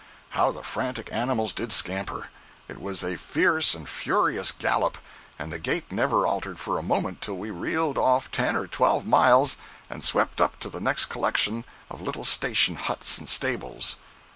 [0.29, 2.31] How the frantic animals did scamper!
[2.67, 7.37] It was a fierce and furious gallop—and the gait never altered for a moment till
[7.37, 9.57] we reeled off ten or twelve miles
[9.91, 13.97] and swept up to the next collection of little station huts and stables.